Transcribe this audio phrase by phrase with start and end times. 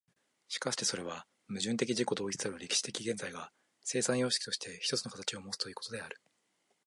[0.47, 3.51] しかしてそれは矛盾的自己同一たる歴史的現在が、
[3.81, 6.17] 生産様式として一つの形をもつということである。